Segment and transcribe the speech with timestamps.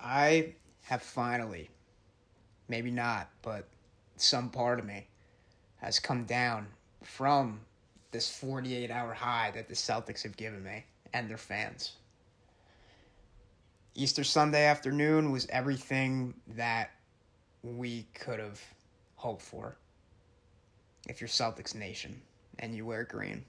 [0.00, 1.70] I have finally,
[2.68, 3.66] maybe not, but
[4.16, 5.06] some part of me
[5.76, 6.66] has come down
[7.02, 7.60] from
[8.10, 11.92] this 48 hour high that the Celtics have given me and their fans.
[13.94, 16.90] Easter Sunday afternoon was everything that
[17.62, 18.60] we could have
[19.16, 19.76] hoped for
[21.08, 22.20] if you're Celtics Nation
[22.60, 23.44] and you wear green.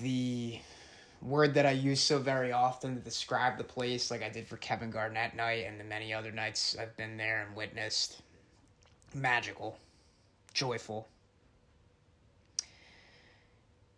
[0.00, 0.58] The
[1.22, 4.56] word that I use so very often to describe the place, like I did for
[4.56, 8.22] Kevin Garnett night and the many other nights I've been there and witnessed,
[9.14, 9.78] magical,
[10.54, 11.08] joyful.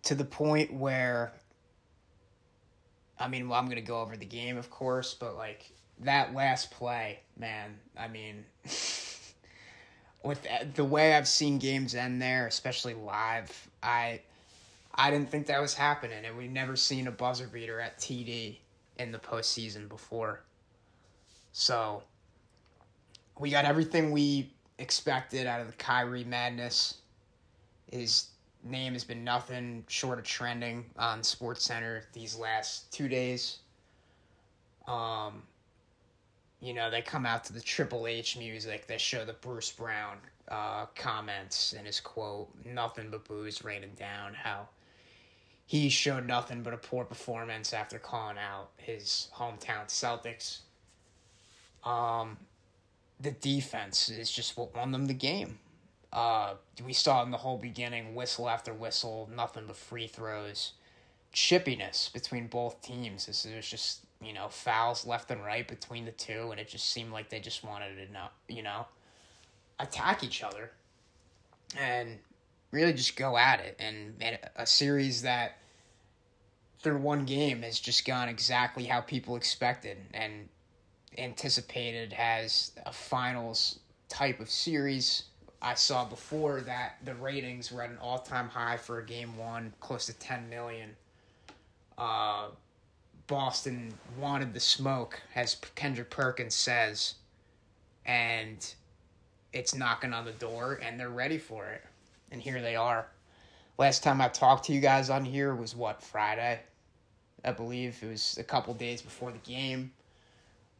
[0.05, 1.33] To the point where,
[3.19, 5.71] I mean, well, I'm going to go over the game, of course, but like
[6.01, 8.45] that last play, man, I mean,
[10.25, 14.23] with the way I've seen games end there, especially live, I
[14.95, 18.59] I didn't think that was happening, and we've never seen a buzzer beater at TD
[18.99, 20.43] in the postseason before.
[21.53, 22.03] So
[23.39, 26.99] we got everything we expected out of the Kyrie madness.
[27.91, 28.29] His
[28.65, 33.59] name has been nothing short of trending on Sports Center these last two days.
[34.87, 35.43] Um,
[36.61, 38.87] you know, they come out to the Triple H music.
[38.87, 40.19] They show the Bruce Brown
[40.49, 44.69] uh, comments and his quote, "Nothing but boos raining down." How
[45.67, 50.59] he showed nothing but a poor performance after calling out his hometown Celtics.
[51.85, 52.37] Um,
[53.21, 55.59] the defense is just what won them the game.
[56.13, 60.73] Uh, we saw in the whole beginning, whistle after whistle, nothing but free throws,
[61.33, 63.27] chippiness between both teams.
[63.27, 66.91] This was just you know fouls left and right between the two, and it just
[66.91, 68.87] seemed like they just wanted to know you know
[69.81, 70.71] attack each other,
[71.79, 72.19] and
[72.73, 73.77] really just go at it.
[73.79, 74.15] And,
[74.57, 75.59] a series that
[76.81, 80.49] through one game has just gone exactly how people expected and
[81.17, 83.79] anticipated as a finals
[84.09, 85.25] type of series.
[85.61, 89.37] I saw before that the ratings were at an all time high for a game
[89.37, 90.97] one, close to 10 million.
[91.97, 92.49] Uh,
[93.29, 97.15] Boston wanted the smoke, as Kendrick Perkins says,
[98.05, 98.75] and
[99.53, 101.85] it's knocking on the door, and they're ready for it.
[102.33, 103.07] And here they are.
[103.79, 106.61] Last time I talked to you guys on here was what, Friday?
[107.45, 109.93] I believe it was a couple days before the game.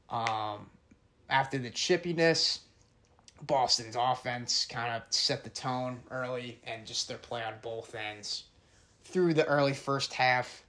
[0.09, 0.71] Um,
[1.29, 2.61] after the chippiness,
[3.43, 8.45] Boston's offense kind of set the tone early and just their play on both ends.
[9.05, 10.63] Through the early first half,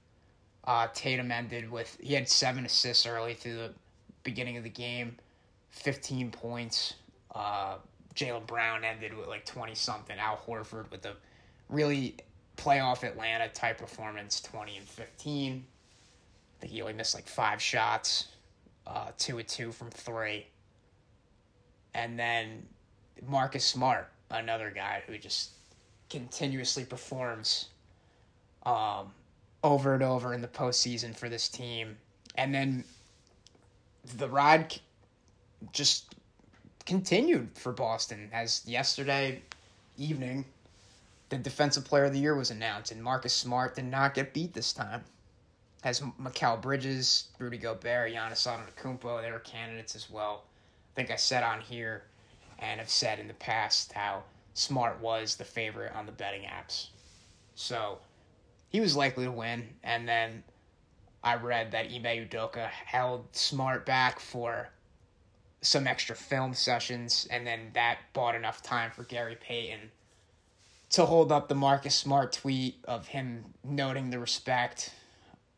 [0.64, 3.74] uh, Tatum ended with he had seven assists early through the
[4.22, 5.16] beginning of the game,
[5.70, 6.94] fifteen points.
[7.34, 7.76] Uh,
[8.16, 10.18] Jaylen Brown ended with like twenty something.
[10.18, 11.14] Al Horford with a
[11.68, 12.16] really
[12.56, 15.64] playoff Atlanta type performance, twenty and fifteen
[16.56, 18.28] I think he only missed like five shots,
[18.86, 20.46] uh, two and two from three.
[21.94, 22.66] And then
[23.26, 25.50] Marcus Smart, another guy who just
[26.10, 27.68] continuously performs
[28.64, 29.12] um,
[29.62, 31.96] over and over in the postseason for this team.
[32.36, 32.84] And then
[34.16, 34.74] the ride
[35.72, 36.13] just
[36.86, 39.42] continued for Boston as yesterday
[39.96, 40.44] evening
[41.30, 44.52] the defensive player of the year was announced and Marcus Smart did not get beat
[44.52, 45.02] this time
[45.82, 49.22] As Mikal Bridges, Rudy Gobert, Giannis Antetokounmpo.
[49.22, 50.44] They were candidates as well.
[50.92, 52.04] I think I said on here
[52.58, 54.22] and have said in the past how
[54.54, 56.88] Smart was the favorite on the betting apps.
[57.54, 57.98] So
[58.68, 59.68] he was likely to win.
[59.82, 60.44] And then
[61.22, 64.68] I read that Ime Udoka held Smart back for
[65.64, 69.90] some extra film sessions, and then that bought enough time for Gary Payton
[70.90, 74.92] to hold up the Marcus Smart tweet of him noting the respect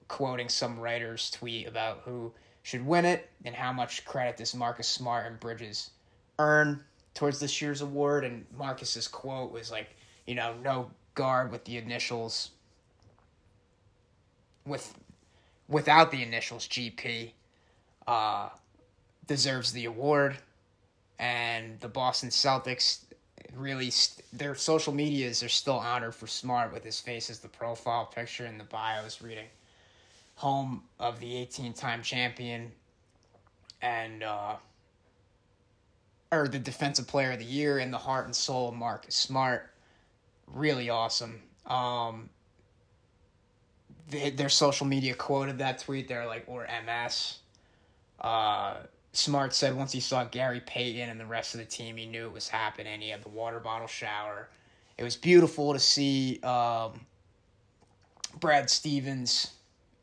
[0.08, 4.88] quoting some writer's tweet about who should win it and how much credit does Marcus
[4.88, 5.90] Smart and Bridges
[6.38, 6.82] earn
[7.14, 8.24] towards this year's award.
[8.24, 9.96] And Marcus's quote was like,
[10.26, 12.50] you know, no guard with the initials
[14.64, 14.94] with
[15.68, 17.32] without the initials GP
[18.06, 18.48] uh,
[19.26, 20.36] deserves the award.
[21.18, 23.00] And the Boston Celtics
[23.54, 23.90] really
[24.32, 28.44] their social medias are still honored for Smart with his face as the profile picture
[28.44, 29.46] and the bios reading
[30.34, 32.70] home of the 18 time champion
[33.82, 34.56] and uh,
[36.30, 39.70] or the defensive player of the year and the heart and soul of Marcus Smart.
[40.46, 41.40] Really awesome.
[41.66, 42.28] Um,
[44.10, 46.08] they, their social media quoted that tweet.
[46.08, 47.38] They're like, or MS.
[48.20, 48.74] Uh,
[49.16, 52.26] Smart said once he saw Gary Payton and the rest of the team, he knew
[52.26, 53.00] it was happening.
[53.00, 54.48] He had the water bottle shower.
[54.98, 57.00] It was beautiful to see um,
[58.40, 59.52] Brad Stevens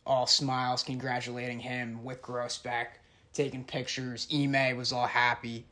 [0.05, 1.99] all smiles congratulating him.
[2.03, 2.87] Wyc Grousbeck
[3.33, 4.27] taking pictures.
[4.33, 5.65] Ime was all happy.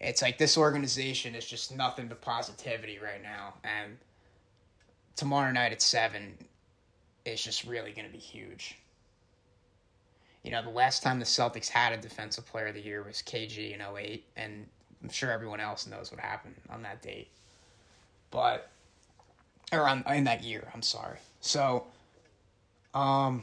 [0.00, 3.54] It's like this organization is just nothing but positivity right now.
[3.64, 3.98] And
[5.16, 6.36] tomorrow night at 7
[7.24, 8.76] is just really going to be huge.
[10.42, 13.16] You know, the last time the Celtics had a defensive player of the year was
[13.18, 14.66] KG in 08, and
[15.02, 17.28] I'm sure everyone else knows what happened on that date.
[18.30, 18.70] But,
[19.72, 21.18] or on, in that year, I'm sorry.
[21.40, 21.84] So,
[22.94, 23.42] um,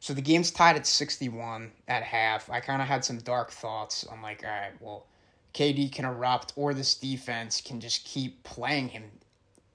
[0.00, 2.48] so the game's tied at 61 at half.
[2.48, 4.06] I kind of had some dark thoughts.
[4.10, 5.06] I'm like, all right, well,
[5.54, 9.04] KD can erupt, or this defense can just keep playing him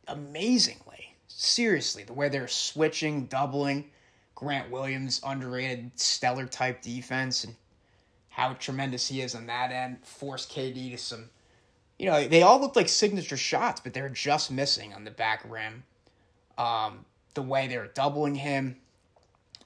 [0.08, 1.16] amazingly.
[1.28, 3.92] Seriously, the way they're switching, doubling,
[4.38, 7.56] Grant Williams, underrated, stellar type defense, and
[8.30, 11.32] how tremendous he is on that end, force KD to some.
[11.98, 15.44] You know, they all looked like signature shots, but they're just missing on the back
[15.50, 15.82] rim.
[16.56, 17.04] Um,
[17.34, 18.78] the way they're doubling him,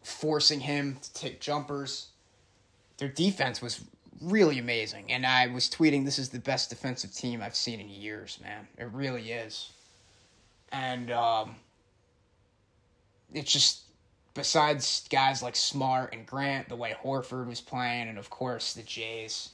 [0.04, 2.08] forcing him to take jumpers.
[2.98, 3.84] Their defense was
[4.22, 5.12] really amazing.
[5.12, 8.70] And I was tweeting, this is the best defensive team I've seen in years, man.
[8.78, 9.74] It really is.
[10.72, 11.58] And um,
[13.34, 13.82] it's just,
[14.34, 18.84] besides guys like Smart and Grant, the way Horford was playing, and of course the
[18.84, 19.50] Jays,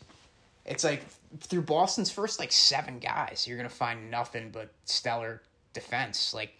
[0.65, 1.03] it's like
[1.39, 5.41] through Boston's first like seven guys, you're to find nothing but stellar
[5.73, 6.33] defense.
[6.33, 6.57] Like,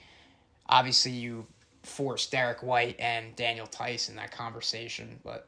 [0.68, 1.46] obviously you
[1.84, 5.48] force Derrick White and Daniel Theis in that conversation, but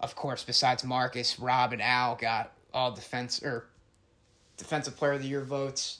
[0.00, 3.66] of course, besides Marcus, Rob and Al got all defense or
[4.56, 5.98] defensive player of the year votes.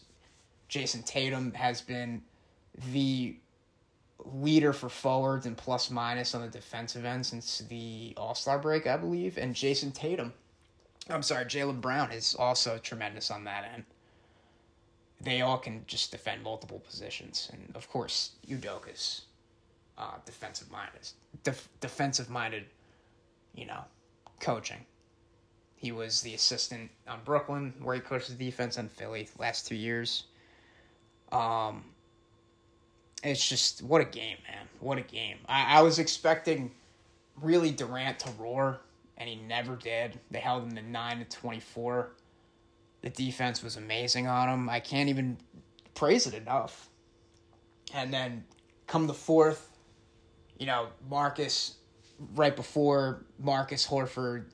[0.69, 2.23] Jayson Tatum has been
[2.93, 3.37] the
[4.25, 8.87] leader for forwards and plus minus on the defensive end since the All Star break,
[8.87, 9.39] I believe.
[9.39, 10.33] And Jayson Tatum,
[11.09, 13.85] I'm sorry, Jaylen Brown is also tremendous on that end
[15.21, 17.51] they all can just defend multiple positions.
[17.53, 19.23] And of course, Udoka's
[19.99, 21.09] uh, defensive minded,
[21.45, 22.65] def- defensive minded,
[23.55, 23.85] you know,
[24.41, 24.85] coaching.
[25.77, 29.75] He was the assistant on Brooklyn, where he coached the defense in Philly last two
[29.75, 30.25] years.
[31.33, 31.85] Um,
[33.23, 34.67] it's just what a game, man!
[34.81, 35.39] What a game!
[35.49, 36.71] I, I was expecting
[37.41, 38.81] really Durant to roar,
[39.17, 40.19] and he never did.
[40.31, 42.13] They held him to nine to twenty four.
[43.03, 44.69] The defense was amazing on him.
[44.69, 45.39] I can't even
[45.95, 46.89] praise it enough.
[47.95, 48.45] And then
[48.87, 49.71] come the fourth,
[50.59, 51.77] you know, Marcus,
[52.35, 54.45] right before Marcus Horford,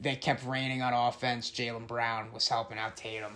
[0.00, 1.50] they kept raining on offense.
[1.50, 3.34] Jaylen Brown was helping out Tatum.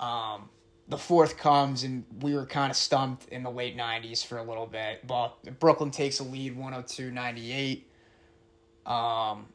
[0.00, 0.48] Um,
[0.88, 4.42] the fourth comes, and we were kind of stumped in the late 90s for a
[4.42, 5.06] little bit.
[5.06, 7.90] But Brooklyn takes a lead 102 98.
[8.86, 9.46] Um,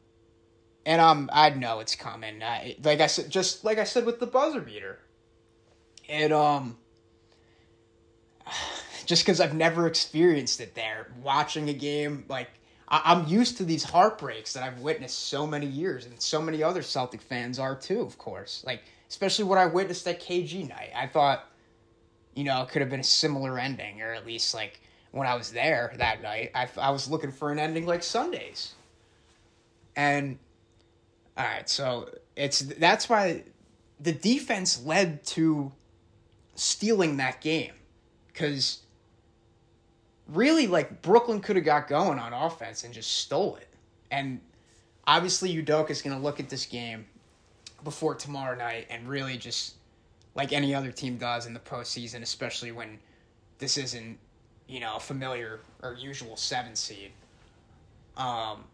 [0.86, 2.42] and um, I know it's coming.
[2.42, 5.00] I, like I said, just like I said with the buzzer beater,
[6.08, 6.76] it um,
[9.06, 12.50] just because I've never experienced it there, watching a game like
[12.86, 16.62] I, am used to these heartbreaks that I've witnessed so many years, and so many
[16.62, 18.62] other Celtic fans are too, of course.
[18.66, 18.82] Like
[19.14, 21.48] especially what I witnessed at KG night, I thought,
[22.34, 24.80] you know, it could have been a similar ending, or at least like
[25.12, 28.74] when I was there that night, I I was looking for an ending like Sundays,
[29.94, 30.36] and
[31.36, 33.44] all right, so it's that's why
[34.00, 35.70] the defense led to
[36.56, 37.72] stealing that game.
[38.26, 38.80] Because
[40.26, 43.68] really like Brooklyn could have got going on offense and just stole it.
[44.10, 44.40] And
[45.06, 47.06] obviously Udoka is going to look at this game
[47.84, 49.74] before tomorrow night and really just
[50.34, 52.98] like any other team does in the postseason, especially when
[53.58, 54.18] this isn't
[54.66, 57.12] you know a familiar or usual seven seed.
[58.16, 58.64] Um,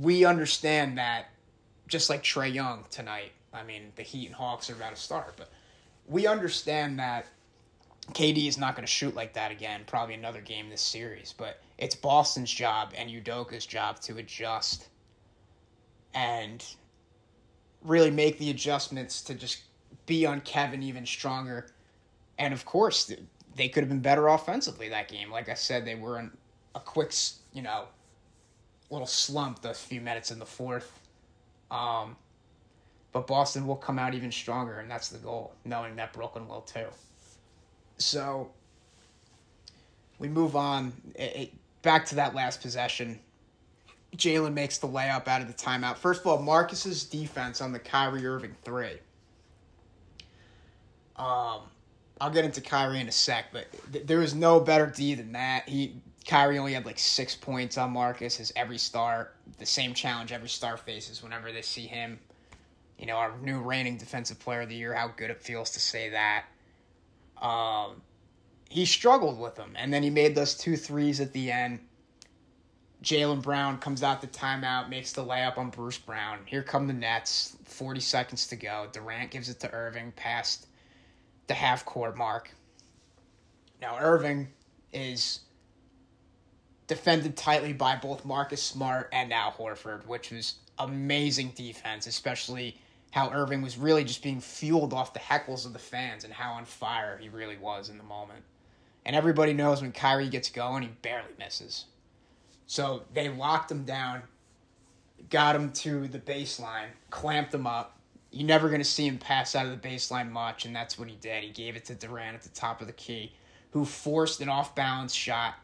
[0.00, 1.30] we understand that
[1.88, 3.32] just like Trae Young tonight.
[3.52, 5.50] I mean, the Heat and Hawks are about to start, but
[6.06, 7.26] we understand that
[8.12, 9.82] KD is not going to shoot like that again.
[9.86, 14.88] Probably another game this series, but it's Boston's job and Udoka's job to adjust
[16.14, 16.64] and
[17.84, 19.62] really make the adjustments to just
[20.06, 21.66] be on Kevin even stronger.
[22.38, 23.12] And of course,
[23.56, 25.30] they could have been better offensively that game.
[25.30, 26.30] Like I said, they were in
[26.74, 27.12] a quick,
[27.52, 27.84] you know,
[28.90, 31.00] little slump the few minutes in the fourth.
[31.70, 32.16] Um,
[33.12, 36.62] but Boston will come out even stronger, and that's the goal, knowing that Brooklyn will
[36.62, 36.86] too.
[37.98, 38.50] So
[40.18, 40.92] we move on.
[41.14, 43.18] It, it, back to that last possession.
[44.16, 45.96] Jaylen makes the layup out of the timeout.
[45.96, 48.98] First of all, Marcus's defense on the Kyrie Irving three.
[51.16, 51.62] Um,
[52.20, 55.32] I'll get into Kyrie in a sec, but th- there was no better D than
[55.32, 55.68] that.
[55.68, 58.36] He Kyrie only had like six points on Marcus.
[58.36, 62.18] His every star, the same challenge every star faces whenever they see him.
[62.98, 64.94] You know, our new reigning defensive player of the year.
[64.94, 66.44] How good it feels to say that.
[67.40, 68.02] Um,
[68.68, 71.80] he struggled with them, and then he made those two threes at the end.
[73.02, 76.38] Jaylen Brown comes out the timeout, makes the layup on Bruce Brown.
[76.46, 77.56] Here come the Nets.
[77.64, 78.86] 40 seconds to go.
[78.92, 80.68] Durant gives it to Irving past
[81.48, 82.50] the half court mark.
[83.80, 84.48] Now, Irving
[84.92, 85.40] is
[86.86, 92.78] defended tightly by both Marcus Smart and Al Horford, which was amazing defense, especially
[93.10, 96.52] how Irving was really just being fueled off the heckles of the fans and how
[96.52, 98.44] on fire he really was in the moment.
[99.04, 101.86] And everybody knows when Kyrie gets going, he barely misses.
[102.66, 104.22] So they locked him down,
[105.30, 107.98] got him to the baseline, clamped him up.
[108.30, 111.08] You're never going to see him pass out of the baseline much, and that's what
[111.08, 111.44] he did.
[111.44, 113.32] He gave it to Durant at the top of the key,
[113.72, 115.54] who forced an off balance shot,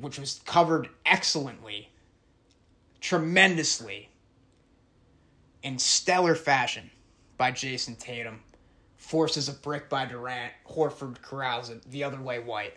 [0.00, 1.90] which was covered excellently,
[3.00, 4.08] tremendously,
[5.62, 6.90] in stellar fashion
[7.36, 8.40] by Jayson Tatum.
[8.96, 10.52] Forces a brick by Durant.
[10.68, 12.74] Horford corrals it the other way, White.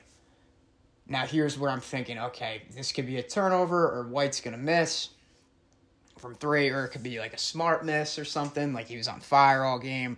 [1.10, 5.10] Now here's where I'm thinking, okay, this could be a turnover or White's gonna miss
[6.20, 9.08] from three, or it could be like a smart miss or something, like he was
[9.08, 10.18] on fire all game.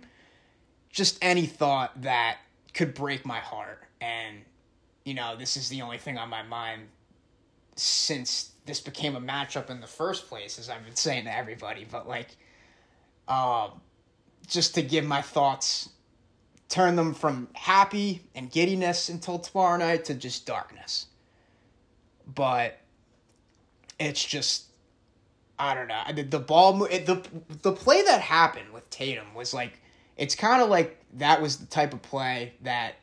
[0.90, 2.38] Just any thought that
[2.74, 3.84] could break my heart.
[4.00, 4.38] And,
[5.04, 6.82] you know, this is the only thing on my mind
[7.76, 11.86] since this became a matchup in the first place, as I've been saying to everybody.
[11.90, 12.36] But like,
[13.28, 13.80] um,
[14.46, 15.88] just to give my thoughts
[16.72, 21.06] turn them from happy and giddiness until tomorrow night to just darkness.
[22.26, 22.78] But
[24.00, 24.64] it's just
[25.58, 26.02] I don't know.
[26.22, 27.22] The, ball the
[27.60, 29.82] the play that happened with Tatum was like
[30.16, 32.94] it's kind of like that was the type of play that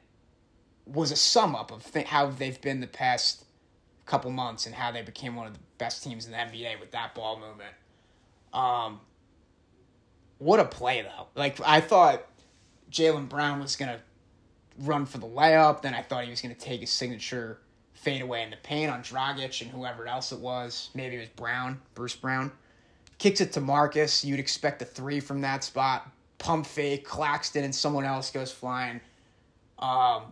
[0.88, 3.46] was a sum up of th- how they've been the past
[4.08, 6.90] couple months and how they became one of the best teams in the NBA with
[6.92, 7.76] that ball movement.
[8.52, 9.00] Um,
[10.40, 11.28] what a play though!
[11.36, 12.26] Like I thought
[12.92, 14.00] Jaylen Brown was going to
[14.80, 15.82] run for the layup.
[15.82, 17.60] Then I thought he was going to take his signature
[17.94, 20.90] fade away in the paint on Dragic and whoever else it was.
[20.94, 22.52] Maybe it was Brown, Bruce Brown.
[23.18, 24.24] Kicks it to Marcus.
[24.24, 26.10] You'd expect a three from that spot.
[26.38, 29.02] Pump fake, Claxton, and someone else goes flying.
[29.80, 30.32] Um,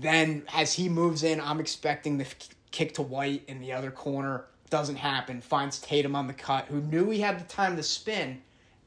[0.00, 2.26] then as he moves in, I'm expecting the
[2.70, 4.46] kick to White in the other corner.
[4.70, 5.42] Doesn't happen.
[5.42, 8.40] Finds Tatum on the cut, who knew he had the time to spin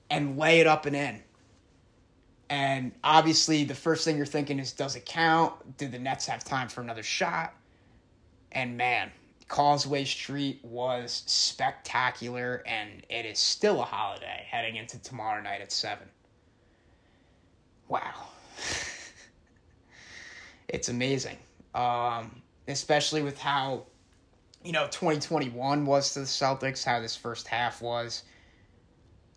[0.10, 1.22] and lay it up and in.
[2.50, 5.78] And obviously, the first thing you're thinking is, does it count?
[5.78, 7.54] Did the Nets have time for another shot?
[8.52, 9.12] And man,
[9.48, 15.72] Causeway Street was spectacular, and it is still a holiday heading into tomorrow night at
[15.72, 16.08] 7.
[17.88, 18.28] Wow.
[20.68, 21.38] it's amazing.
[21.74, 23.86] Um, especially with how,
[24.64, 28.24] you know, 2021 was to the Celtics, how this first half was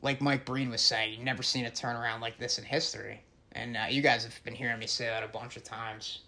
[0.02, 3.22] like Mike Breen was saying, you've never seen a turnaround like this in history.
[3.52, 6.20] And uh, you guys have been hearing me say that a bunch of times.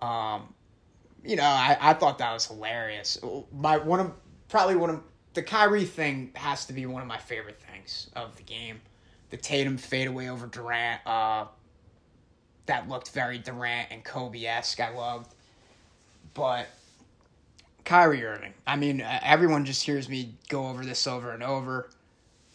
[0.00, 0.54] Um,
[1.24, 3.18] you know, I, I thought that was hilarious.
[3.52, 4.12] My one of
[4.48, 5.02] probably one of
[5.34, 8.80] the Kyrie thing has to be one of my favorite things of the game.
[9.30, 11.00] The Tatum fadeaway over Durant.
[11.06, 11.46] Uh,
[12.66, 14.80] that looked very Durant and Kobe esque.
[14.80, 15.34] I loved,
[16.32, 16.66] but
[17.84, 18.54] Kyrie Irving.
[18.66, 21.90] I mean, everyone just hears me go over this over and over.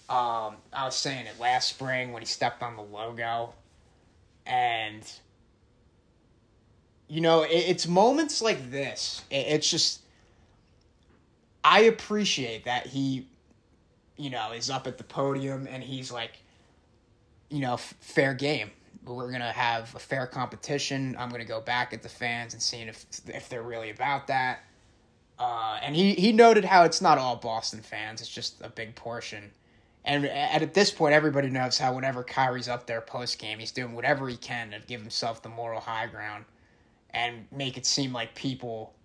[0.10, 3.54] Um, I was saying it last spring when he stepped on the logo,
[4.46, 5.10] and
[7.08, 9.24] you know, it, it's moments like this.
[9.30, 10.02] It, it's just
[11.64, 13.28] I appreciate that he,
[14.18, 16.40] you know, is up at the podium and he's like,
[17.50, 18.72] you know, f- fair game.
[19.06, 21.16] We're gonna have a fair competition.
[21.20, 24.64] I'm gonna go back at the fans and seeing if if they're really about that.
[25.38, 28.94] Uh, and he, he noted how it's not all Boston fans; it's just a big
[28.96, 29.52] portion.
[30.10, 33.94] And at this point, everybody knows how whenever Kyrie's up there post game, he's doing
[33.94, 36.46] whatever he can to give himself the moral high ground
[37.12, 38.96] and make it seem like people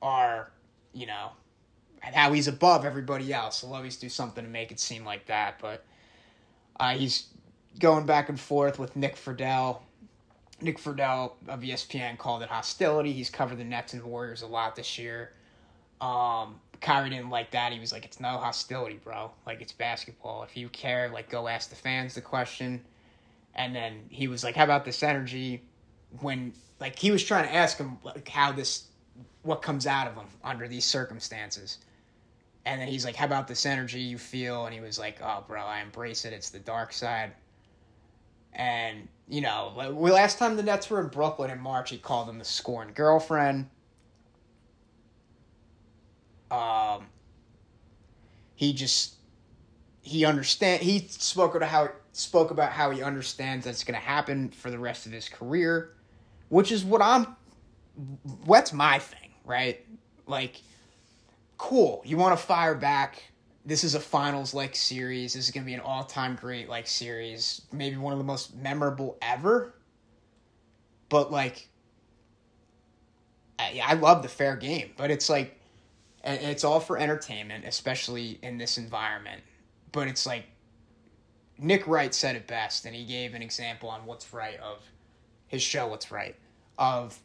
[0.00, 0.52] are,
[0.92, 1.30] you know,
[2.00, 3.62] how he's above everybody else.
[3.62, 5.58] He'll always do something to make it seem like that.
[5.60, 5.84] But
[6.78, 7.26] uh, he's
[7.80, 9.80] going back and forth with Nick Friedell.
[10.60, 13.12] Nick Friedell of ESPN called it hostility.
[13.12, 15.32] He's covered the Nets and Warriors a lot this year.
[16.00, 17.72] Um, Kyrie didn't like that.
[17.72, 19.32] He was like, "It's no hostility, bro.
[19.46, 20.42] Like it's basketball.
[20.42, 22.84] If you care, like go ask the fans the question."
[23.54, 25.62] And then he was like, "How about this energy?"
[26.20, 28.84] When like he was trying to ask him like how this,
[29.42, 31.78] what comes out of him under these circumstances.
[32.64, 35.44] And then he's like, "How about this energy you feel?" And he was like, "Oh,
[35.46, 36.32] bro, I embrace it.
[36.32, 37.32] It's the dark side."
[38.52, 42.38] And you know, last time the Nets were in Brooklyn in March, he called them
[42.38, 43.68] the scorned girlfriend
[46.50, 47.06] um,
[48.54, 49.14] he just
[50.02, 54.48] he understand he spoke about how spoke about how he understands that's going to happen
[54.50, 55.94] for the rest of his career,
[56.48, 57.36] which is what I'm.
[58.44, 59.84] What's my thing, right?
[60.26, 60.60] Like,
[61.56, 62.02] cool.
[62.04, 63.22] You want to fire back.
[63.64, 65.34] This is a finals like series.
[65.34, 67.62] This is going to be an all time great like series.
[67.72, 69.74] Maybe one of the most memorable ever.
[71.08, 71.68] But like,
[73.58, 75.58] I, I love the fair game, but it's like,
[76.28, 79.42] and it's all for entertainment, especially in this environment.
[79.92, 80.44] But it's like,
[81.56, 84.82] Nick Wright said it best, and he gave an example on what's right of
[85.46, 86.36] his show, What's Wright,
[86.76, 87.18] of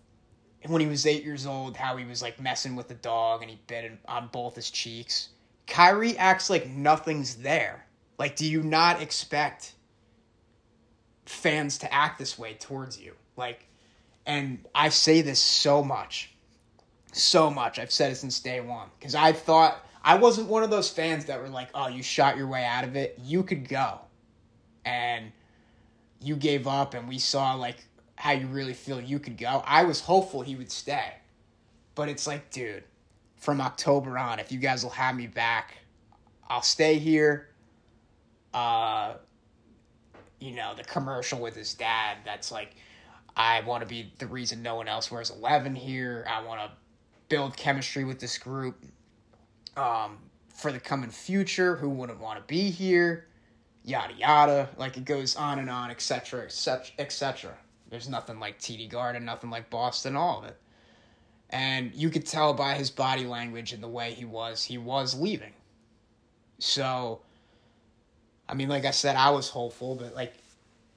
[0.65, 3.51] when he was eight years old, how he was like messing with the dog and
[3.51, 5.29] he bit on both his cheeks.
[5.67, 7.85] Kyrie acts like nothing's there.
[8.17, 9.73] Like, do you not expect
[11.25, 13.13] fans to act this way towards you?
[13.35, 13.67] Like,
[14.25, 16.32] and I say this so much,
[17.13, 17.79] so much.
[17.79, 21.25] I've said it since day one because I thought I wasn't one of those fans
[21.25, 23.17] that were like, "Oh, you shot your way out of it.
[23.23, 24.01] You could go,"
[24.85, 25.31] and
[26.21, 29.63] you gave up, and we saw like how you really feel you could go.
[29.65, 31.13] I was hopeful he would stay.
[31.95, 32.83] But it's like, dude,
[33.37, 35.77] from October on, if you guys will have me back,
[36.47, 37.49] I'll stay here.
[38.53, 39.15] Uh
[40.39, 42.75] you know, the commercial with his dad that's like
[43.35, 46.25] I want to be the reason no one else wears 11 here.
[46.29, 46.71] I want to
[47.33, 48.75] build chemistry with this group
[49.75, 50.19] um
[50.53, 51.75] for the coming future.
[51.77, 53.25] Who wouldn't want to be here?
[53.83, 54.69] Yada yada.
[54.77, 57.57] Like it goes on and on, etc., etc., etc.
[57.89, 60.57] There's nothing like TD Garden, nothing like Boston, all of it.
[61.49, 65.15] And you could tell by his body language and the way he was, he was
[65.15, 65.53] leaving.
[66.59, 67.21] So,
[68.47, 70.33] I mean, like I said, I was hopeful, but like,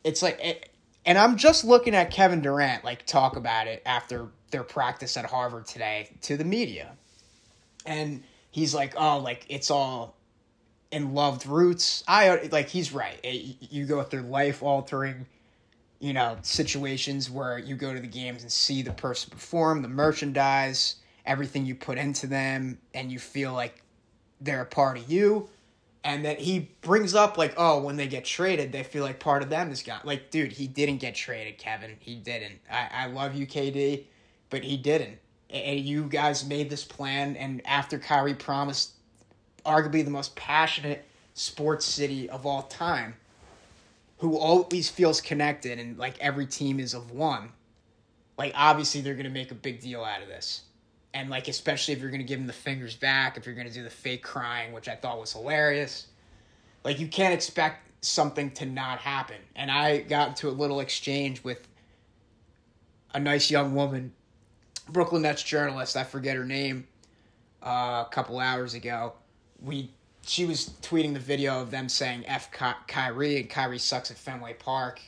[0.04, 0.70] it's like, it,
[1.06, 5.24] and I'm just looking at Kevin Durant like talk about it after their practice at
[5.24, 6.92] Harvard today to the media,
[7.86, 10.16] and he's like, "Oh, like it's all
[10.90, 13.18] in loved roots." I like he's right.
[13.22, 15.26] It, you go through life altering
[15.98, 19.88] you know, situations where you go to the games and see the person perform, the
[19.88, 23.82] merchandise, everything you put into them, and you feel like
[24.40, 25.48] they're a part of you.
[26.06, 29.42] And that he brings up like, oh, when they get traded, they feel like part
[29.42, 30.02] of them is gone.
[30.04, 31.96] Like, dude, he didn't get traded, Kevin.
[31.98, 32.60] He didn't.
[32.70, 34.04] I, I love you, KD,
[34.48, 35.18] but he didn't.
[35.50, 38.92] And you guys made this plan, and after Kyrie promised
[39.64, 43.16] arguably the most passionate sports city of all time,
[44.18, 47.48] who always feels connected and like every team is of one,
[48.38, 50.62] like obviously they're gonna make a big deal out of this.
[51.14, 53.82] And like especially if you're gonna give them the fingers back, if you're gonna do
[53.82, 56.08] the fake crying, which I thought was hilarious.
[56.84, 59.36] Like you can't expect something to not happen.
[59.54, 61.66] And I got into a little exchange with
[63.14, 64.12] a nice young woman,
[64.88, 66.86] Brooklyn Nets journalist, I forget her name,
[67.62, 69.14] uh, a couple hours ago.
[69.62, 69.90] We
[70.26, 74.18] she was tweeting the video of them saying F Ky- Kyrie and Kyrie sucks at
[74.18, 75.00] Fenway Park.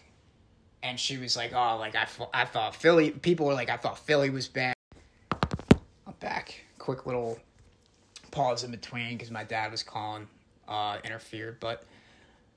[0.82, 3.98] And she was like, oh, like I, I thought Philly, people were like, I thought
[3.98, 4.74] Philly was bad.
[6.20, 6.64] Back.
[6.78, 7.38] Quick little
[8.30, 10.26] pause in between because my dad was calling,
[10.66, 11.58] uh, interfered.
[11.60, 11.84] But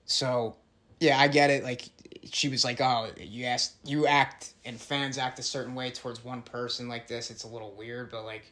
[0.06, 0.56] so,
[1.00, 1.64] yeah, I get it.
[1.64, 1.84] Like,
[2.32, 6.24] she was like, oh, you asked, you act and fans act a certain way towards
[6.24, 7.32] one person like this.
[7.32, 8.52] It's a little weird, but like,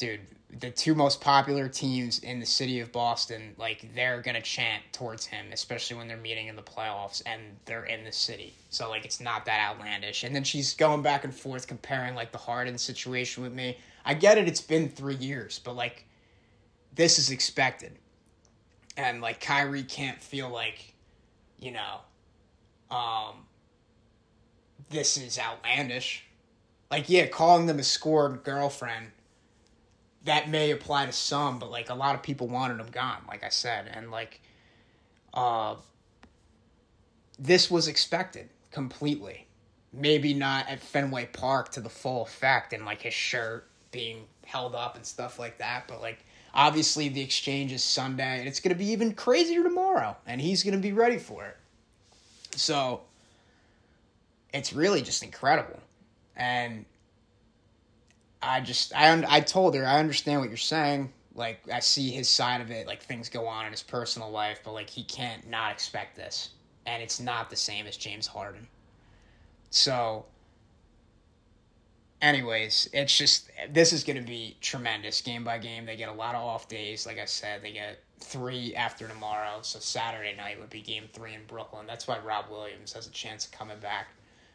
[0.00, 0.20] dude,
[0.58, 5.26] the two most popular teams in the city of Boston, like they're gonna chant towards
[5.26, 8.54] him, especially when they're meeting in the playoffs and they're in the city.
[8.70, 10.24] So like it's not that outlandish.
[10.24, 13.78] And then she's going back and forth comparing like the Harden situation with me.
[14.04, 16.06] I get it, it's been three years, but like
[16.94, 17.92] this is expected.
[18.96, 20.94] And like Kyrie can't feel like,
[21.60, 22.00] you know,
[22.90, 23.34] um
[24.88, 26.24] this is outlandish.
[26.90, 29.12] Like, yeah, calling them a scored girlfriend
[30.24, 33.44] that may apply to some, but like a lot of people wanted him gone, like
[33.44, 34.40] I said, and like
[35.32, 35.76] uh
[37.38, 39.46] this was expected completely.
[39.92, 44.74] Maybe not at Fenway Park to the full effect and like his shirt being held
[44.74, 48.74] up and stuff like that, but like obviously the exchange is Sunday and it's going
[48.74, 51.56] to be even crazier tomorrow and he's going to be ready for it.
[52.56, 53.02] So
[54.52, 55.80] it's really just incredible.
[56.36, 56.84] And
[58.42, 61.12] I just I I told her I understand what you're saying.
[61.34, 64.60] Like I see his side of it, like things go on in his personal life,
[64.64, 66.50] but like he can't not expect this,
[66.86, 68.66] and it's not the same as James Harden.
[69.70, 70.24] So,
[72.20, 75.86] anyways, it's just this is to be tremendous game by game.
[75.86, 77.62] They get a lot of off days, like I said.
[77.62, 81.86] They get three after tomorrow, so Saturday night would be game three in Brooklyn.
[81.86, 84.08] That's why Rob Williams has a chance of coming back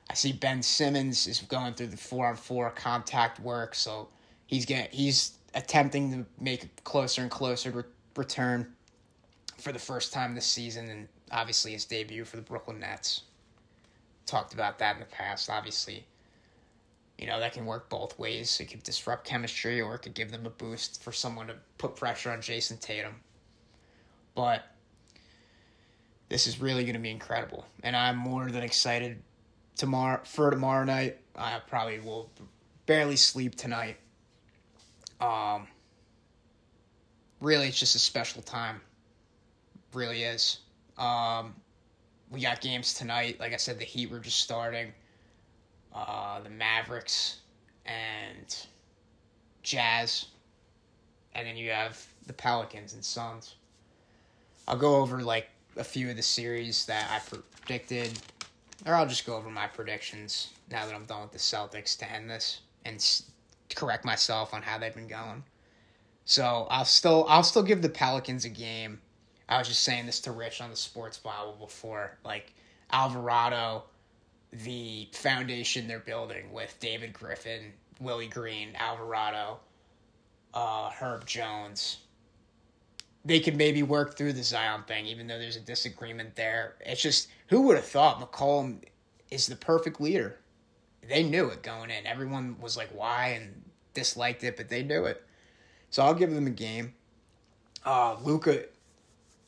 [0.10, 4.10] I see Ben Simmons is going through the four on four contact work, so
[4.48, 7.84] he's getting he's attempting to make a closer and closer re-
[8.15, 8.74] return
[9.58, 13.24] for the first time this season, and obviously his debut for the Brooklyn Nets.
[14.26, 15.50] Talked about that in the past.
[15.50, 16.06] Obviously,
[17.18, 18.60] You know, that can work both ways.
[18.60, 21.96] It could disrupt chemistry or it could give them a boost for someone to put
[21.96, 23.15] pressure on Jayson Tatum.
[24.36, 24.65] But
[26.30, 27.65] this is really going to be incredible.
[27.84, 29.22] And I'm more than excited
[29.76, 31.18] tomorrow for tomorrow night.
[31.36, 32.30] I probably will
[32.86, 33.98] barely sleep tonight.
[35.20, 35.68] Um
[37.42, 38.82] really it's just a special time.
[39.94, 40.60] Really is.
[40.98, 41.56] Um
[42.32, 43.40] we got games tonight.
[43.40, 44.92] Like I said, the Heat were just starting.
[45.94, 47.38] Uh, the Mavericks
[47.86, 48.66] and
[49.64, 50.26] Jazz,
[51.34, 53.56] and then you have the Pelicans and Suns.
[54.68, 57.20] I'll go over like a few of the series that I
[57.64, 58.20] predicted,
[58.86, 62.12] or I'll just go over my predictions now that I'm done with the Celtics to
[62.12, 63.04] end this and
[63.76, 65.44] correct myself on how they've been going.
[66.26, 69.00] So I'll still I'll still give the Pelicans a game
[69.48, 72.18] I was just saying this to Rich on the Sports Bible before.
[72.24, 72.54] Like
[72.92, 73.84] Alvarado,
[74.52, 79.60] the foundation they're building with David Griffin, Willie Green, Alvarado,
[80.54, 81.98] uh, Herb Jones.
[83.24, 86.76] They could maybe work through the Zion thing, even though there's a disagreement there.
[86.82, 88.84] It's just who would have thought McCollum
[89.32, 90.40] is the perfect leader?
[91.08, 92.06] They knew it going in.
[92.06, 95.24] Everyone was like, "Why?" and disliked it, but they knew it.
[95.90, 96.94] So I'll give them a game.
[97.86, 98.66] Uh, Luka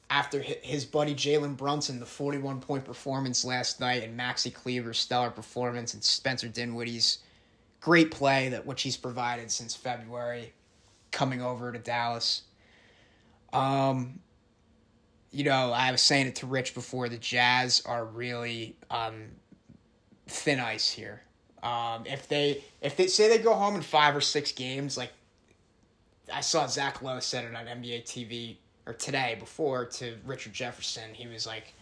[0.09, 5.29] after his buddy Jalen Brunson, the 41 point performance last night, and Maxi Kleber's stellar
[5.29, 7.19] performance, and Spencer Dinwiddie's
[7.81, 10.53] great play that which he's provided since February,
[11.11, 12.43] coming over to Dallas.
[13.51, 14.19] Um,
[15.31, 17.09] you know, I was saying it to Rich before.
[17.09, 19.29] The Jazz are really on
[20.27, 21.21] thin ice here.
[21.63, 25.11] Um, if they if they say they go home in five or six games, like
[26.33, 31.13] I saw Zach Lowe said it on NBA TV or today before to Richard Jefferson,
[31.13, 31.73] he was like,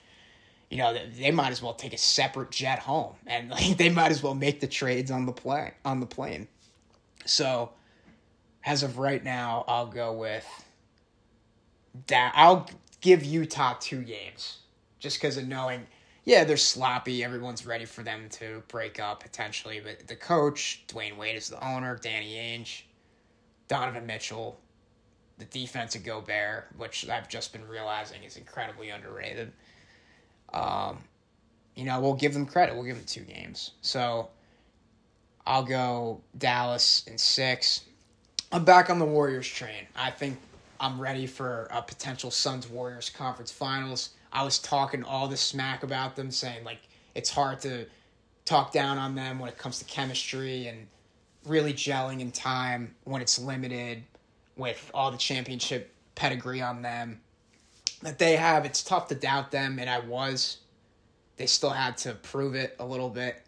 [0.69, 4.11] you know, they might as well take a separate jet home, and like they might
[4.11, 6.47] as well make the trades on the plane on the plane.
[7.25, 7.71] So,
[8.65, 10.45] as of right now, I'll go with.
[12.11, 12.67] I'll
[13.05, 14.57] give Utah two games
[14.97, 15.85] just because of knowing.
[16.25, 17.23] Yeah, they're sloppy.
[17.23, 21.63] Everyone's ready for them to break up potentially, but the coach, Dwyane Wade, is the
[21.63, 21.99] owner.
[22.01, 22.81] Danny Ainge,
[23.67, 24.59] Donovan Mitchell,
[25.37, 29.53] the defense of Gobert, which I've just been realizing is incredibly underrated.
[30.51, 30.97] Um,
[31.75, 32.73] you know, we'll give them credit.
[32.73, 33.71] We'll give them two games.
[33.81, 34.29] So
[35.45, 37.81] I'll go Dallas in six.
[38.51, 39.85] I'm back on the Warriors train.
[39.95, 40.39] I think
[40.79, 44.09] I'm ready for a potential Suns Warriors conference finals.
[44.31, 46.79] I was talking all the smack about them, saying like
[47.13, 47.85] it's hard to
[48.43, 50.87] talk down on them when it comes to chemistry and
[51.45, 54.03] really gelling in time when it's limited
[54.57, 57.19] with all the championship pedigree on them
[58.01, 58.65] that they have.
[58.65, 60.57] It's tough to doubt them, and I was.
[61.37, 63.41] They still had to prove it a little bit.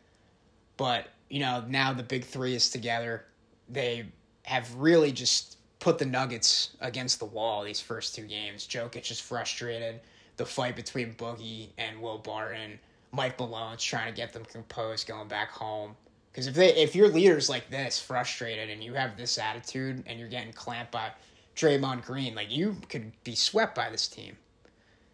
[0.76, 3.26] But, you know, now the big three is together.
[3.70, 4.08] They
[4.44, 8.68] have really just put the Nuggets against the wall these first two games.
[8.68, 10.00] Jokic is frustrated.
[10.38, 12.80] The fight between Boogie and Will Barton.
[13.12, 15.96] Mike Malone's trying to get them composed going back home.
[16.32, 20.20] Because if they if your leader's like this, frustrated, and you have this attitude, and
[20.20, 21.10] you're getting clamped by
[21.56, 24.38] Draymond Green, like you could be swept by this team.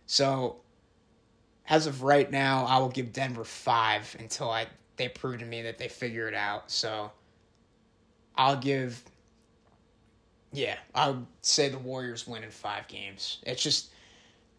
[0.06, 0.58] So,
[1.70, 5.62] as of right now, I will give Denver five until I they prove to me
[5.62, 6.70] that they figure it out.
[6.70, 7.12] So,
[8.36, 9.02] I'll give.
[10.54, 13.40] Yeah, I would say the Warriors win in five games.
[13.44, 13.90] It's just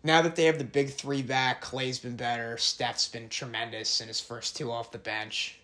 [0.03, 4.09] now that they have the big three back, Clay's been better, Steph's been tremendous in
[4.09, 5.61] his first two off the bench.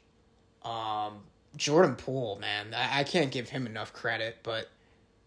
[0.62, 1.18] Um,
[1.56, 4.68] Jordan Poole, man, I, I can't give him enough credit, but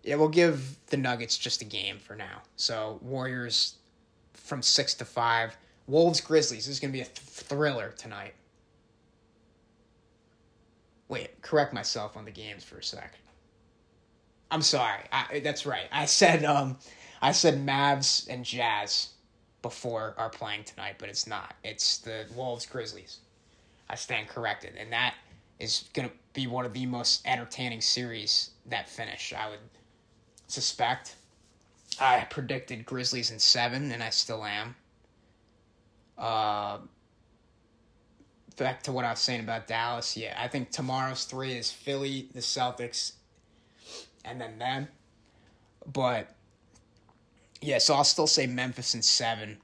[0.03, 2.41] yeah, we'll give the Nuggets just a game for now.
[2.55, 3.75] So Warriors
[4.33, 5.57] from six to five.
[5.85, 6.65] Wolves Grizzlies.
[6.65, 8.35] This is gonna be a th- thriller tonight.
[11.09, 13.15] Wait, correct myself on the games for a sec.
[14.53, 14.99] I'm sorry.
[15.11, 15.87] I, that's right.
[15.91, 16.77] I said um,
[17.23, 19.09] I said Mavs and Jazz
[19.63, 21.55] before are playing tonight, but it's not.
[21.63, 23.17] It's the Wolves Grizzlies.
[23.89, 25.15] I stand corrected, and that
[25.59, 29.33] is to be one of the most entertaining series that finish.
[29.35, 29.59] I would
[30.45, 31.15] suspect.
[31.99, 34.75] I predicted Grizzlies in seven, and I still am.
[36.15, 36.77] Uh,
[38.57, 40.15] back to what I was saying about Dallas.
[40.15, 43.13] Yeah, I think tomorrow's three is Philly, the Celtics,
[44.25, 44.87] and then them.
[45.91, 46.33] But
[47.61, 49.57] yeah, so I'll still say Memphis and seven.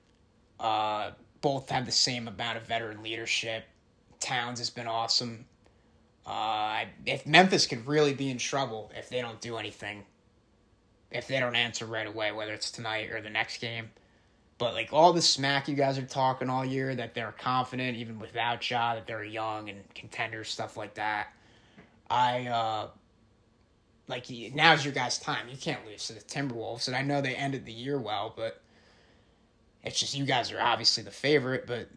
[0.60, 3.66] Uh, both have the same amount of veteran leadership.
[4.20, 5.46] Towns has been awesome.
[6.26, 10.04] Uh, if Memphis could really be in trouble if they don't do anything,
[11.12, 13.90] if they don't answer right away, whether it's tonight or the next game.
[14.58, 18.20] But like all the smack you guys are talking all year that they're confident even
[18.20, 21.34] without Ja, that they're young and contenders, stuff like that.
[22.10, 22.88] I uh
[24.10, 25.48] like now's your guys' time.
[25.50, 28.60] You can't lose to the Timberwolves, and I know they ended the year well, but
[29.84, 31.68] it's just you guys are obviously the favorite.
[31.68, 31.88] But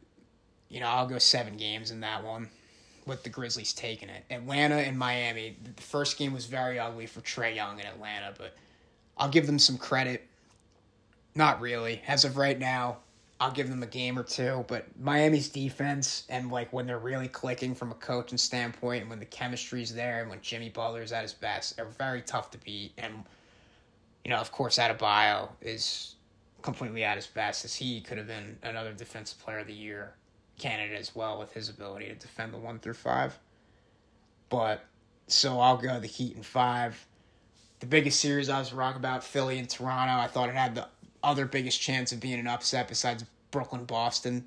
[0.69, 2.51] you know, I'll go seven games in that one
[3.07, 4.25] with the Grizzlies taking it.
[4.31, 5.57] Atlanta and Miami.
[5.77, 8.55] The first game was very ugly for Trae Young in Atlanta, but
[9.17, 10.29] I'll give them some credit.
[11.35, 12.03] Not really.
[12.07, 12.99] As of right now,
[13.43, 17.27] I'll give them a game or two, but Miami's defense and like when they're really
[17.27, 21.23] clicking from a coaching standpoint and when the chemistry's there and when Jimmy Butler's at
[21.23, 22.93] his best are very tough to beat.
[22.99, 23.25] And
[24.25, 26.15] you know, of course, Adebayo is
[26.63, 30.15] completely at his best as he could have been another defensive player of the year
[30.61, 33.37] candidate as well with his ability to defend the one through five.
[34.51, 34.85] But
[35.27, 37.09] so I'll go the Heat in five.
[37.81, 40.13] The biggest series I was wrong about Philly and Toronto.
[40.13, 40.87] I thought it had the
[41.25, 44.45] other biggest chance of being an upset besides Brooklyn Boston.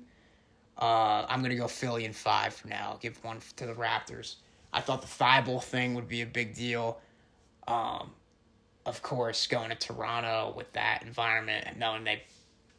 [0.78, 2.98] Uh, I'm gonna go Philly in five for now.
[3.00, 4.34] Give one to the Raptors.
[4.74, 7.00] I thought the Thybulle thing would be a big deal.
[7.66, 8.10] Um,
[8.84, 12.22] of course, going to Toronto with that environment and knowing they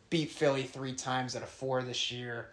[0.10, 2.50] beat Philly three times out of four this year.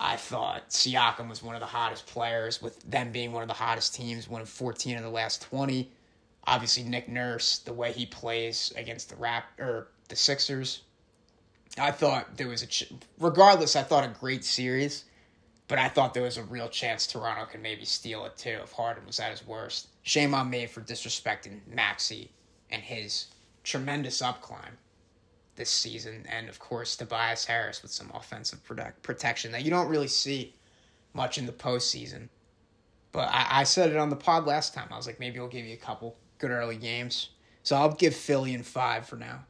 [0.00, 3.54] I thought Siakam was one of the hottest players, with them being one of the
[3.54, 5.90] hottest teams, winning 14 of the last 20.
[6.46, 10.82] Obviously, Nick Nurse, the way he plays against the Rap or the Sixers,
[11.76, 13.76] I thought there was a ch- regardless.
[13.76, 15.04] I thought a great series,
[15.68, 18.72] but I thought there was a real chance Toronto could maybe steal it too if
[18.72, 19.88] Harden was at his worst.
[20.02, 22.30] Shame on me for disrespecting Maxey
[22.70, 23.26] and his
[23.64, 24.76] tremendous upclimb
[25.56, 29.88] this season, and of course Tobias Harris with some offensive protect- protection that you don't
[29.88, 30.54] really see
[31.12, 32.28] much in the postseason.
[33.12, 34.88] But I, I said it on the pod last time.
[34.90, 37.30] I was like, maybe we'll give you a couple good early games.
[37.62, 39.44] So I'll give Philly in five for now.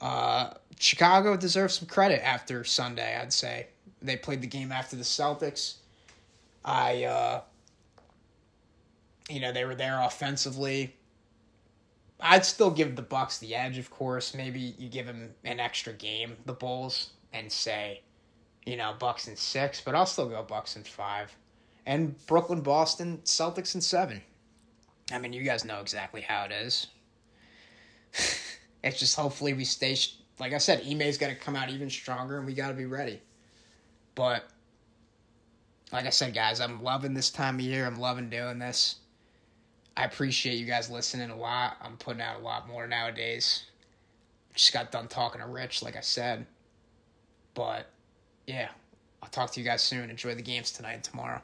[0.00, 3.68] Uh, Chicago deserves some credit after Sunday, I'd say.
[4.00, 5.74] They played the game after the Celtics.
[6.64, 7.40] I, uh,
[9.28, 10.96] you know, they were there offensively.
[12.20, 14.34] I'd still give the Bucks the edge, of course.
[14.34, 18.02] Maybe you give them an extra game, the Bulls, and say,
[18.66, 21.34] you know, Bucks in six, but I'll still go Bucks in five.
[21.86, 24.22] And Brooklyn, Boston, Celtics in seven.
[25.12, 26.86] I mean, you guys know exactly how it is.
[28.84, 29.96] it's just hopefully we stay.
[30.40, 32.86] Like I said, Ime's got to come out even stronger, and we got to be
[32.86, 33.20] ready.
[34.14, 34.44] But
[35.92, 37.86] like I said, guys, I'm loving this time of year.
[37.86, 38.96] I'm loving doing this.
[39.96, 41.76] I appreciate you guys listening a lot.
[41.82, 43.64] I'm putting out a lot more nowadays.
[44.54, 46.46] Just got done talking to Rich, like I said.
[47.54, 47.86] But
[48.46, 48.68] yeah,
[49.22, 50.08] I'll talk to you guys soon.
[50.08, 51.42] Enjoy the games tonight and tomorrow.